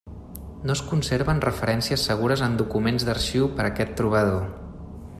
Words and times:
No 0.67 0.75
es 0.77 0.79
conserven 0.93 1.43
referències 1.45 2.07
segures 2.09 2.43
en 2.49 2.57
documents 2.63 3.07
d'arxiu 3.11 3.51
per 3.59 3.67
aquest 3.71 3.95
trobador. 4.01 4.47